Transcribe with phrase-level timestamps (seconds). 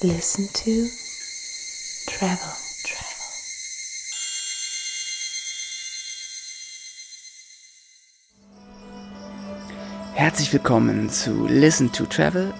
[0.00, 0.70] Listen to
[2.06, 2.38] Travel.
[10.14, 12.54] Herzlich willkommen zu Listen to Travel,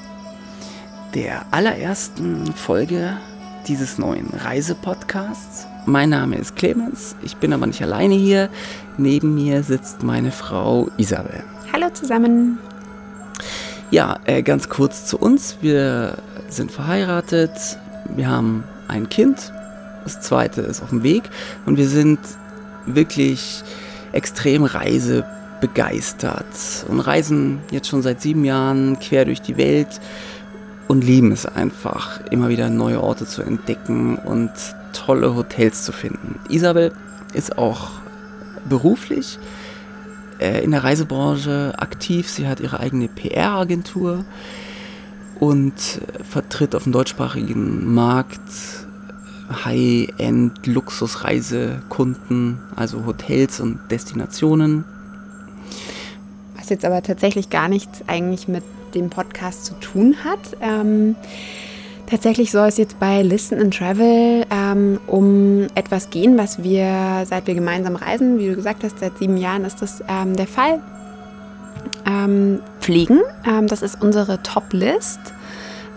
[1.14, 3.16] der allerersten Folge
[3.68, 5.68] dieses neuen Reisepodcasts.
[5.86, 8.50] Mein Name ist Clemens, ich bin aber nicht alleine hier.
[8.96, 11.44] Neben mir sitzt meine Frau Isabel.
[11.72, 12.58] Hallo zusammen.
[13.90, 15.56] Ja, äh, ganz kurz zu uns.
[15.62, 16.18] Wir
[16.50, 17.52] sind verheiratet,
[18.14, 19.50] wir haben ein Kind,
[20.04, 21.22] das zweite ist auf dem Weg
[21.64, 22.18] und wir sind
[22.84, 23.62] wirklich
[24.12, 26.44] extrem reisebegeistert
[26.88, 30.00] und reisen jetzt schon seit sieben Jahren quer durch die Welt
[30.86, 34.50] und lieben es einfach, immer wieder neue Orte zu entdecken und
[34.92, 36.38] tolle Hotels zu finden.
[36.50, 36.92] Isabel
[37.32, 37.92] ist auch
[38.68, 39.38] beruflich
[40.38, 42.28] äh, in der Reisebranche aktiv.
[42.28, 44.24] Sie hat ihre eigene PR-Agentur
[45.40, 45.74] und
[46.28, 48.40] vertritt auf dem deutschsprachigen Markt
[49.64, 54.84] High-End Luxusreisekunden, also Hotels und Destinationen.
[56.56, 58.64] Was jetzt aber tatsächlich gar nichts eigentlich mit
[58.94, 60.56] dem Podcast zu tun hat.
[60.60, 61.16] Ähm,
[62.08, 67.46] tatsächlich soll es jetzt bei Listen and Travel ähm, um etwas gehen, was wir seit
[67.46, 70.80] wir gemeinsam reisen, wie du gesagt hast, seit sieben Jahren ist das ähm, der Fall,
[72.06, 73.20] ähm, pflegen.
[73.46, 75.20] Ähm, das ist unsere Top-List.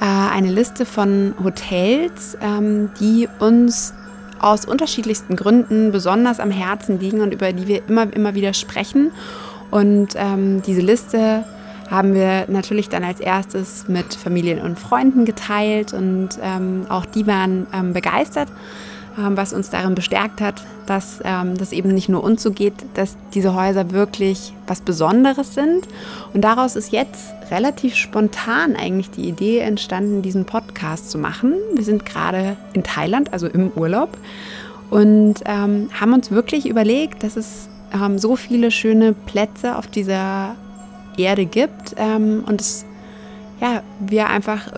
[0.01, 3.93] Äh, eine Liste von Hotels, ähm, die uns
[4.39, 9.11] aus unterschiedlichsten Gründen besonders am Herzen liegen und über die wir immer, immer wieder sprechen.
[9.69, 11.45] Und ähm, diese Liste
[11.91, 17.27] haben wir natürlich dann als erstes mit Familien und Freunden geteilt und ähm, auch die
[17.27, 18.47] waren ähm, begeistert
[19.17, 22.73] ähm, was uns darin bestärkt hat, dass ähm, das eben nicht nur uns so geht,
[22.93, 25.87] dass diese Häuser wirklich was Besonderes sind.
[26.33, 31.55] Und daraus ist jetzt relativ spontan eigentlich die Idee entstanden, diesen Podcast zu machen.
[31.75, 34.17] Wir sind gerade in Thailand, also im Urlaub,
[34.89, 40.55] und ähm, haben uns wirklich überlegt, dass es ähm, so viele schöne Plätze auf dieser
[41.17, 42.85] Erde gibt ähm, und es,
[43.59, 44.71] ja, wir einfach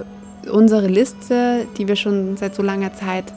[0.51, 3.33] unsere Liste, die wir schon seit so langer Zeit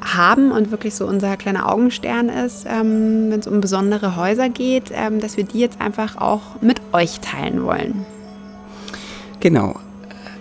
[0.00, 4.92] haben und wirklich so unser kleiner Augenstern ist, ähm, wenn es um besondere Häuser geht,
[4.92, 8.06] ähm, dass wir die jetzt einfach auch mit euch teilen wollen.
[9.40, 9.76] Genau.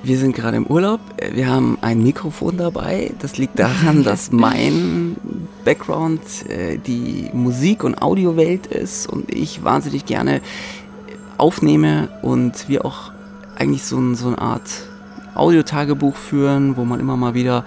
[0.04, 1.00] Wir sind gerade im Urlaub.
[1.34, 3.12] Wir haben ein Mikrofon dabei.
[3.20, 5.16] Das liegt daran, dass mein
[5.64, 10.42] Background äh, die Musik- und Audiowelt ist und ich wahnsinnig gerne
[11.38, 13.12] aufnehme und wir auch
[13.56, 14.70] eigentlich so, so eine Art
[15.34, 17.66] Audiotagebuch führen, wo man immer mal wieder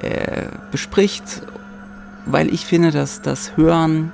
[0.00, 1.42] äh, bespricht,
[2.26, 4.12] weil ich finde, dass das Hören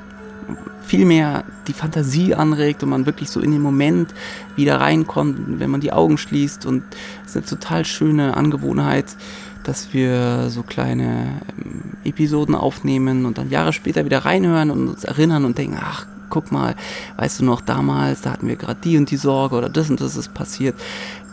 [0.87, 4.15] viel mehr die Fantasie anregt und man wirklich so in den Moment
[4.55, 6.65] wieder reinkommt, wenn man die Augen schließt.
[6.65, 6.85] Und
[7.25, 9.17] es ist eine total schöne Angewohnheit,
[9.65, 15.03] dass wir so kleine ähm, Episoden aufnehmen und dann Jahre später wieder reinhören und uns
[15.05, 16.75] erinnern und denken, ach, guck mal,
[17.17, 20.01] weißt du noch, damals, da hatten wir gerade die und die Sorge oder das und
[20.01, 20.75] das ist passiert.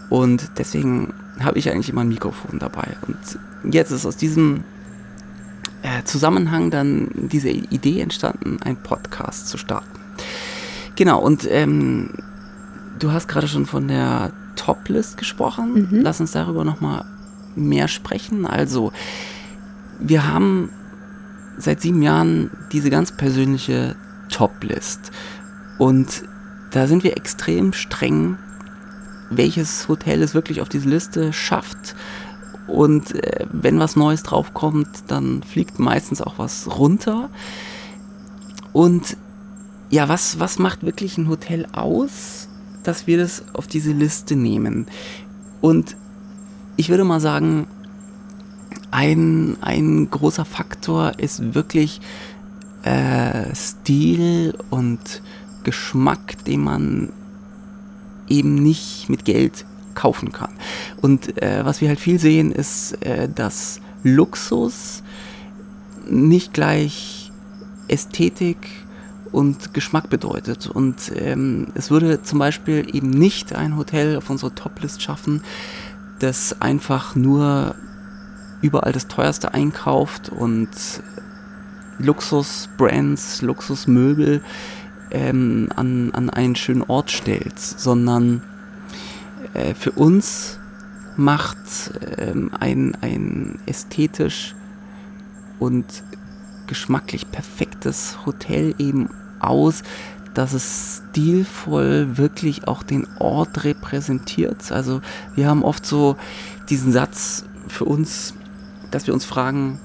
[0.10, 2.96] Und deswegen habe ich eigentlich immer ein Mikrofon dabei.
[3.08, 3.18] Und
[3.74, 4.64] jetzt ist aus diesem
[5.82, 10.00] äh, Zusammenhang dann diese Idee entstanden, einen Podcast zu starten.
[10.96, 12.12] Genau, und ähm,
[13.00, 15.88] du hast gerade schon von der Top-List gesprochen.
[15.90, 16.02] Mhm.
[16.02, 17.06] Lass uns darüber nochmal
[17.56, 18.46] mehr sprechen.
[18.46, 18.92] Also,
[20.00, 20.70] wir haben
[21.58, 23.96] seit sieben Jahren diese ganz persönliche
[24.30, 25.12] Top-List.
[25.78, 26.24] Und
[26.72, 28.38] da sind wir extrem streng
[29.38, 31.96] welches Hotel es wirklich auf diese Liste schafft.
[32.68, 37.30] Und äh, wenn was Neues draufkommt, dann fliegt meistens auch was runter.
[38.72, 39.18] Und
[39.90, 42.48] ja, was, was macht wirklich ein Hotel aus,
[42.84, 44.88] dass wir das auf diese Liste nehmen?
[45.62, 45.96] Und
[46.76, 47.68] ich würde mal sagen,
[48.92, 52.02] ein, ein großer Faktor ist wirklich
[52.84, 55.22] äh, Stil und
[55.64, 57.10] Geschmack, den man
[58.28, 60.52] eben nicht mit Geld kaufen kann.
[61.02, 65.04] Und äh, was wir halt viel sehen, ist, äh, dass Luxus
[66.10, 67.32] nicht gleich
[67.88, 68.58] Ästhetik
[69.32, 70.68] und Geschmack bedeutet.
[70.68, 75.42] Und ähm, es würde zum Beispiel eben nicht ein Hotel auf unsere Toplist schaffen,
[76.20, 77.76] das einfach nur
[78.62, 80.70] überall das teuerste einkauft und
[82.00, 84.42] Luxusbrands, Luxusmöbel
[85.12, 88.42] ähm, an, an einen schönen Ort stellt, sondern
[89.54, 90.60] äh, für uns
[91.16, 91.58] macht
[92.18, 94.56] ähm, ein, ein ästhetisch
[95.60, 95.86] und
[96.68, 99.10] geschmacklich perfektes Hotel eben
[99.40, 99.84] aus,
[100.34, 104.72] dass es stilvoll wirklich auch den Ort repräsentiert.
[104.72, 105.02] Also
[105.36, 106.18] wir haben oft so
[106.70, 108.34] diesen Satz, für uns,
[108.92, 109.80] dass wir uns fragen,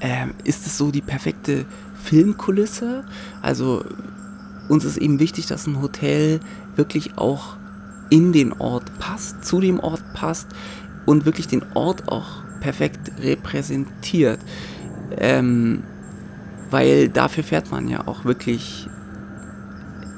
[0.00, 1.64] äh, ist es so die perfekte
[2.02, 3.04] Filmkulisse?
[3.42, 3.84] Also
[4.68, 6.40] uns ist eben wichtig, dass ein Hotel
[6.74, 7.56] wirklich auch
[8.10, 10.48] in den Ort passt, zu dem Ort passt
[11.06, 14.40] und wirklich den Ort auch perfekt repräsentiert.
[15.18, 15.82] Ähm,
[16.70, 18.88] weil dafür fährt man ja auch wirklich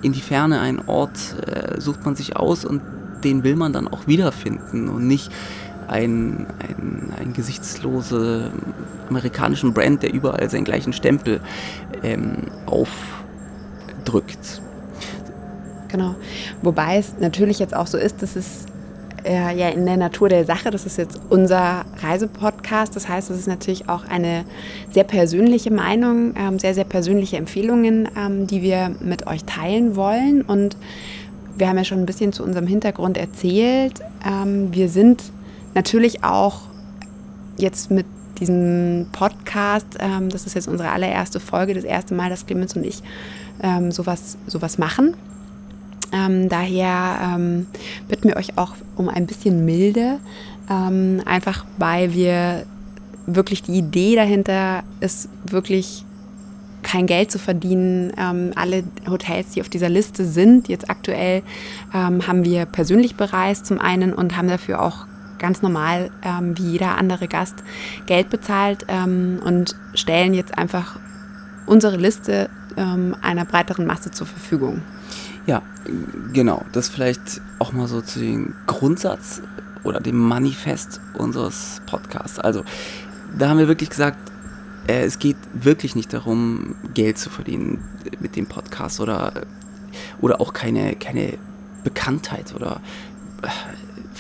[0.02, 2.80] in die Ferne einen Ort, äh, sucht man sich aus und
[3.25, 5.30] den will man dann auch wiederfinden und nicht
[5.88, 8.50] ein, ein, ein gesichtslose
[9.08, 11.40] amerikanischen Brand, der überall seinen gleichen Stempel
[12.02, 12.37] ähm,
[12.67, 14.61] aufdrückt.
[15.88, 16.14] Genau.
[16.62, 18.67] Wobei es natürlich jetzt auch so ist, dass es
[19.25, 23.38] äh, ja in der Natur der Sache, das ist jetzt unser Reisepodcast, das heißt, es
[23.38, 24.44] ist natürlich auch eine
[24.90, 30.43] sehr persönliche Meinung, ähm, sehr, sehr persönliche Empfehlungen, ähm, die wir mit euch teilen wollen.
[30.43, 30.76] Und
[31.56, 34.00] wir haben ja schon ein bisschen zu unserem Hintergrund erzählt.
[34.26, 35.23] Ähm, wir sind
[35.74, 36.62] natürlich auch
[37.56, 38.06] jetzt mit
[38.40, 42.84] diesem Podcast, ähm, das ist jetzt unsere allererste Folge, das erste Mal, dass Clemens und
[42.84, 43.02] ich
[43.62, 45.14] ähm, sowas, sowas machen.
[46.12, 47.66] Ähm, daher ähm,
[48.08, 50.18] bitten wir euch auch um ein bisschen Milde,
[50.70, 52.64] ähm, einfach weil wir
[53.26, 56.04] wirklich die Idee dahinter ist, wirklich
[56.82, 58.12] kein Geld zu verdienen.
[58.16, 61.42] Ähm, alle Hotels, die auf dieser Liste sind, jetzt aktuell,
[61.94, 65.07] ähm, haben wir persönlich bereist zum einen und haben dafür auch
[65.38, 67.62] ganz normal ähm, wie jeder andere Gast
[68.06, 70.99] Geld bezahlt und stellen jetzt einfach
[71.67, 74.82] unsere Liste einer breiteren Masse zur Verfügung.
[75.49, 75.62] Ja,
[76.35, 76.64] genau.
[76.73, 79.40] Das vielleicht auch mal so zu dem Grundsatz
[79.82, 82.38] oder dem Manifest unseres Podcasts.
[82.38, 82.64] Also,
[83.37, 84.19] da haben wir wirklich gesagt,
[84.87, 87.82] äh, es geht wirklich nicht darum, Geld zu verdienen
[88.20, 89.46] mit dem Podcast oder,
[90.20, 91.38] oder auch keine, keine
[91.82, 92.82] Bekanntheit oder
[93.43, 93.49] äh,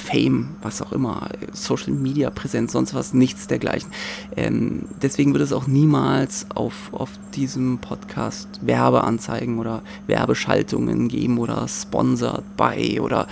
[0.08, 3.90] Fame, was auch immer, Social Media Präsenz, sonst was, nichts dergleichen.
[4.36, 11.66] Ähm, deswegen wird es auch niemals auf, auf diesem Podcast Werbeanzeigen oder Werbeschaltungen geben oder
[11.68, 13.26] sponsored by oder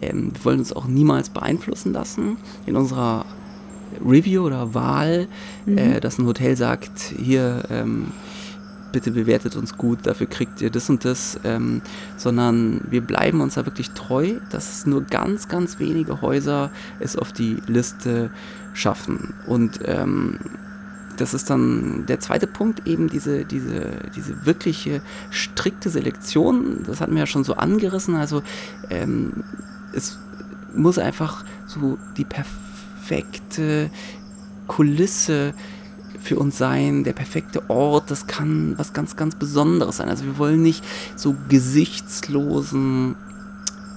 [0.00, 2.36] ähm, wir wollen uns auch niemals beeinflussen lassen
[2.66, 3.24] in unserer
[4.04, 5.26] Review oder Wahl,
[5.66, 5.78] mhm.
[5.78, 8.12] äh, dass ein Hotel sagt, hier ähm,
[8.92, 11.82] bitte bewertet uns gut, dafür kriegt ihr das und das, ähm,
[12.16, 17.32] sondern wir bleiben uns da wirklich treu, dass nur ganz, ganz wenige Häuser es auf
[17.32, 18.30] die Liste
[18.72, 19.34] schaffen.
[19.46, 20.38] Und ähm,
[21.16, 26.82] das ist dann der zweite Punkt, eben diese, diese, diese wirkliche strikte Selektion.
[26.86, 28.14] Das hatten wir ja schon so angerissen.
[28.14, 28.42] Also
[28.88, 29.44] ähm,
[29.92, 30.18] es
[30.74, 33.90] muss einfach so die perfekte
[34.66, 35.52] Kulisse
[36.20, 40.08] für uns sein, der perfekte Ort, das kann was ganz, ganz Besonderes sein.
[40.08, 40.84] Also wir wollen nicht
[41.16, 43.16] so gesichtslosen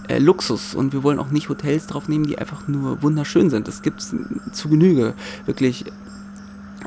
[0.08, 3.68] äh, Luxus und wir wollen auch nicht Hotels drauf nehmen, die einfach nur wunderschön sind.
[3.68, 4.16] Das gibt es
[4.52, 5.14] zu Genüge,
[5.46, 5.86] wirklich,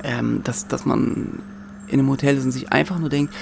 [0.02, 1.40] ähm, dass, dass man
[1.86, 3.32] in einem Hotel ist und sich einfach nur denkt,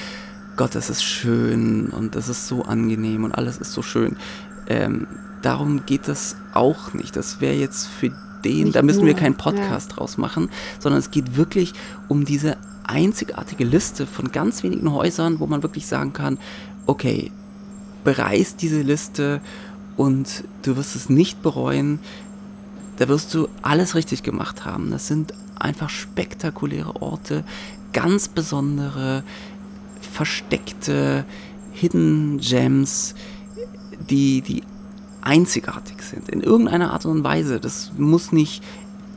[0.57, 4.17] Gott, das ist schön und das ist so angenehm und alles ist so schön.
[4.67, 5.07] Ähm,
[5.43, 7.17] darum geht das auch nicht.
[7.17, 8.13] Das wäre jetzt für
[8.45, 9.97] den, da müssen nur, wir keinen Podcast ja.
[9.97, 11.73] draus machen, sondern es geht wirklich
[12.09, 16.39] um diese einzigartige Liste von ganz wenigen Häusern, wo man wirklich sagen kann,
[16.87, 17.31] okay,
[18.05, 19.41] bereist diese Liste
[19.97, 21.99] und du wirst es nicht bereuen.
[22.99, 24.91] Da wirst du alles richtig gemacht haben.
[24.91, 27.45] Das sind einfach spektakuläre Orte,
[27.93, 29.25] ganz besondere,
[30.01, 31.25] versteckte
[31.73, 33.15] Hidden Gems,
[34.11, 34.63] die, die
[35.25, 37.61] einzigartig sind, in irgendeiner Art und Weise.
[37.61, 38.63] Das muss nicht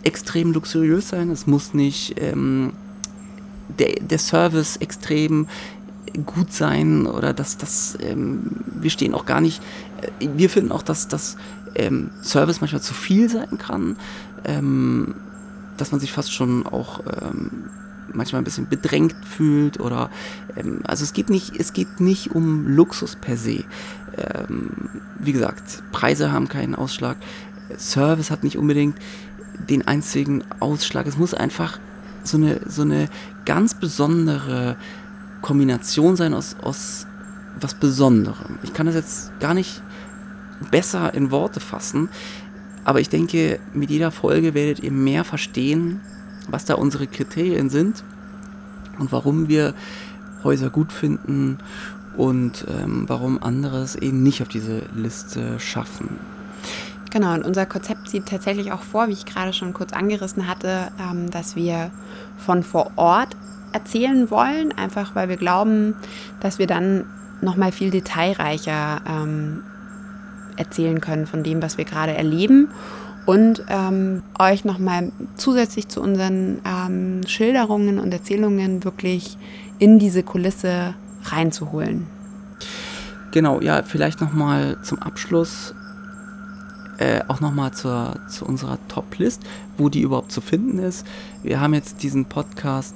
[0.03, 2.73] extrem luxuriös sein, es muss nicht ähm,
[3.77, 5.47] der, der Service extrem
[6.25, 9.61] gut sein oder dass das, ähm, wir stehen auch gar nicht,
[10.19, 11.35] äh, wir finden auch, dass das
[11.75, 13.97] ähm, Service manchmal zu viel sein kann,
[14.45, 15.15] ähm,
[15.75, 17.69] dass man sich fast schon auch ähm,
[18.13, 20.09] manchmal ein bisschen bedrängt fühlt oder
[20.55, 23.63] ähm, also es geht nicht, es geht nicht um Luxus per se
[24.17, 24.69] ähm,
[25.19, 27.17] wie gesagt, Preise haben keinen Ausschlag,
[27.77, 28.97] Service hat nicht unbedingt
[29.69, 31.07] den einzigen Ausschlag.
[31.07, 31.79] Es muss einfach
[32.23, 33.09] so eine, so eine
[33.45, 34.77] ganz besondere
[35.41, 37.07] Kombination sein aus, aus
[37.59, 38.59] was Besonderem.
[38.63, 39.81] Ich kann das jetzt gar nicht
[40.71, 42.09] besser in Worte fassen,
[42.83, 45.99] aber ich denke, mit jeder Folge werdet ihr mehr verstehen,
[46.47, 48.03] was da unsere Kriterien sind
[48.99, 49.73] und warum wir
[50.43, 51.57] Häuser gut finden
[52.15, 56.09] und ähm, warum andere es eben nicht auf diese Liste schaffen.
[57.11, 60.89] Genau, und unser Konzept sieht tatsächlich auch vor, wie ich gerade schon kurz angerissen hatte,
[60.99, 61.91] ähm, dass wir
[62.37, 63.35] von vor Ort
[63.71, 65.95] erzählen wollen, einfach weil wir glauben,
[66.39, 67.05] dass wir dann
[67.41, 69.63] nochmal viel detailreicher ähm,
[70.57, 72.69] erzählen können von dem, was wir gerade erleben
[73.27, 79.37] und ähm, euch nochmal zusätzlich zu unseren ähm, Schilderungen und Erzählungen wirklich
[79.79, 82.07] in diese Kulisse reinzuholen.
[83.31, 85.75] Genau, ja, vielleicht nochmal zum Abschluss
[86.99, 89.43] äh, auch nochmal zu unserer Top-List,
[89.77, 91.05] wo die überhaupt zu finden ist.
[91.43, 92.95] Wir haben jetzt diesen Podcast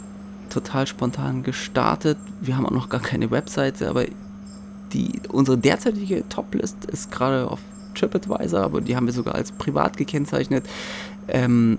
[0.49, 2.17] total spontan gestartet.
[2.39, 4.05] Wir haben auch noch gar keine Webseite, aber
[4.93, 7.59] die, unsere derzeitige Top-List ist gerade auf
[7.95, 10.65] TripAdvisor, aber die haben wir sogar als privat gekennzeichnet.
[11.27, 11.77] Ähm,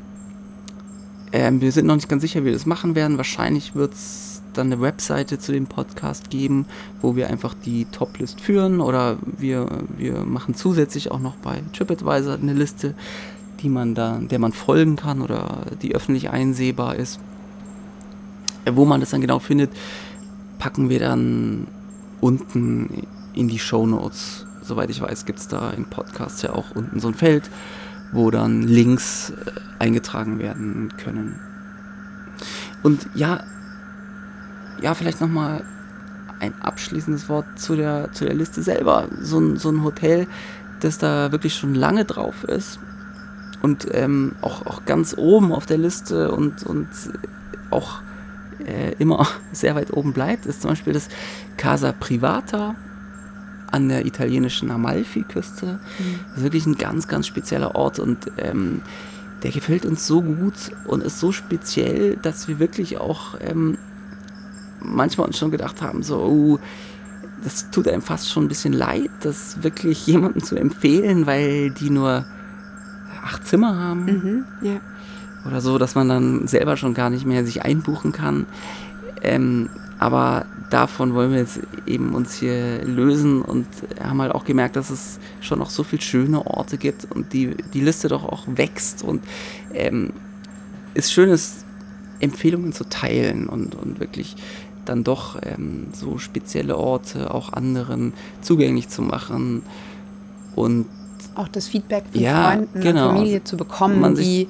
[1.33, 3.17] ähm, wir sind noch nicht ganz sicher, wie wir das machen werden.
[3.17, 6.67] Wahrscheinlich wird es dann eine Webseite zu dem Podcast geben,
[7.01, 9.67] wo wir einfach die Top-List führen oder wir,
[9.97, 12.95] wir machen zusätzlich auch noch bei TripAdvisor eine Liste,
[13.61, 17.19] die man da, der man folgen kann oder die öffentlich einsehbar ist.
[18.65, 19.71] Äh, wo man das dann genau findet,
[20.59, 21.67] packen wir dann
[22.21, 26.71] unten in die Show Notes soweit ich weiß, gibt es da im Podcast ja auch
[26.75, 27.51] unten so ein Feld,
[28.13, 31.41] wo dann Links äh, eingetragen werden können.
[32.83, 33.45] Und ja,
[34.81, 35.65] ja, vielleicht nochmal
[36.41, 39.09] ein abschließendes Wort zu der, zu der Liste selber.
[39.21, 40.27] So ein, so ein Hotel,
[40.81, 42.81] das da wirklich schon lange drauf ist
[43.63, 46.89] und ähm, auch, auch ganz oben auf der Liste und, und
[47.71, 48.01] auch
[48.67, 51.09] äh, immer sehr weit oben bleibt, ist zum Beispiel das
[51.57, 52.75] Casa Privata
[53.73, 55.67] an der italienischen Amalfi-Küste.
[55.99, 56.21] Mhm.
[56.29, 58.83] Das ist wirklich ein ganz, ganz spezieller Ort und ähm,
[59.43, 60.55] der gefällt uns so gut
[60.87, 63.77] und ist so speziell, dass wir wirklich auch ähm,
[64.81, 66.59] manchmal uns schon gedacht haben, so, oh,
[67.43, 71.91] das tut einem fast schon ein bisschen leid, das wirklich jemandem zu empfehlen, weil die
[71.91, 72.25] nur
[73.25, 74.05] acht Zimmer haben.
[74.05, 74.81] Mhm, ja.
[75.45, 78.47] Oder so, dass man dann selber schon gar nicht mehr sich einbuchen kann.
[79.23, 79.71] Ähm,
[80.03, 83.69] aber davon wollen wir jetzt eben uns hier lösen und
[84.03, 87.55] haben halt auch gemerkt, dass es schon noch so viele schöne Orte gibt und die,
[87.73, 89.23] die Liste doch auch wächst und
[89.73, 90.13] ähm,
[90.95, 91.65] ist schön ist,
[92.19, 94.35] Empfehlungen zu teilen und, und wirklich
[94.87, 99.63] dann doch ähm, so spezielle Orte auch anderen zugänglich zu machen
[100.57, 100.87] und
[101.37, 103.11] auch das Feedback von ja, Freunden genau.
[103.11, 104.49] und Familie zu bekommen, die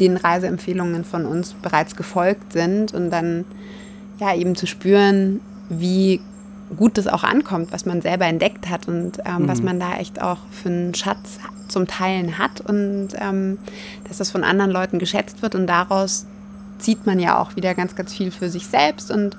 [0.00, 3.44] den Reiseempfehlungen von uns bereits gefolgt sind und dann
[4.18, 6.20] ja eben zu spüren, wie
[6.76, 9.48] gut das auch ankommt, was man selber entdeckt hat und ähm, mhm.
[9.48, 13.58] was man da echt auch für einen Schatz zum Teilen hat und ähm,
[14.08, 16.26] dass das von anderen Leuten geschätzt wird und daraus
[16.78, 19.36] zieht man ja auch wieder ganz, ganz viel für sich selbst und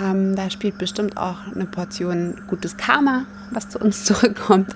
[0.00, 4.74] ähm, da spielt bestimmt auch eine Portion gutes Karma, was zu uns zurückkommt,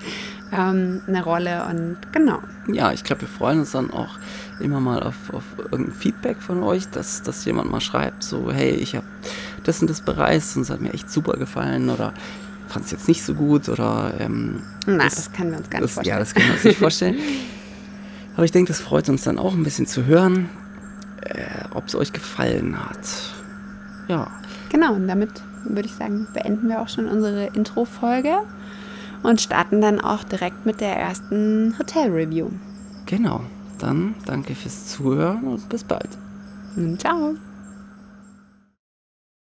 [0.52, 2.40] ähm, eine Rolle und genau.
[2.72, 4.18] Ja, ich glaube, wir freuen uns dann auch
[4.60, 8.70] immer mal auf, auf irgendein Feedback von euch, dass, dass jemand mal schreibt, so, hey,
[8.70, 9.06] ich habe
[9.64, 12.12] das und das bereist und es hat mir echt super gefallen oder
[12.68, 15.80] fand es jetzt nicht so gut oder ähm, Nein, das, das können wir uns gar
[15.80, 16.14] nicht das, vorstellen.
[16.14, 17.16] Ja, das können wir uns nicht vorstellen.
[18.36, 20.48] Aber ich denke, das freut uns dann auch ein bisschen zu hören,
[21.22, 22.98] äh, ob es euch gefallen hat.
[24.08, 24.30] Ja.
[24.70, 25.30] Genau, und damit
[25.64, 28.38] würde ich sagen, beenden wir auch schon unsere Intro-Folge
[29.22, 32.50] und starten dann auch direkt mit der ersten Hotel-Review.
[33.06, 33.42] Genau.
[33.84, 36.08] Dann danke fürs Zuhören und bis bald.
[36.96, 37.34] Ciao.